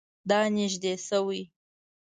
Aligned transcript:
دا 0.29 0.39
نژدې 0.57 0.93
شوی؟ 1.07 1.41